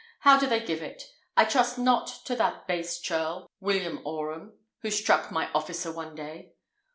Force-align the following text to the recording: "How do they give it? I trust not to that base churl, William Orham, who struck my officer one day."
"How 0.21 0.39
do 0.39 0.47
they 0.47 0.59
give 0.65 0.81
it? 0.81 1.03
I 1.37 1.45
trust 1.45 1.77
not 1.77 2.07
to 2.25 2.35
that 2.35 2.65
base 2.65 2.97
churl, 2.99 3.51
William 3.59 4.01
Orham, 4.03 4.53
who 4.79 4.89
struck 4.89 5.29
my 5.31 5.51
officer 5.53 5.91
one 5.91 6.15
day." 6.15 6.53